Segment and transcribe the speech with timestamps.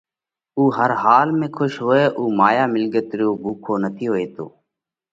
[0.57, 4.45] اُو هر حال ۾ کُش هوئه اُو مايا مِلڳت رو ڀُوکو نٿِي هوئِيتو۔